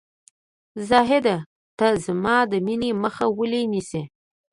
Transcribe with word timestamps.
زاهده! 0.89 1.35
ته 1.77 1.87
زما 2.05 2.37
د 2.51 2.53
مینې 2.65 2.91
مخه 3.03 3.25
ولې 3.37 3.61
نیسې؟ 3.73 4.01